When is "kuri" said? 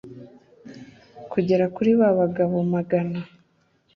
1.75-1.91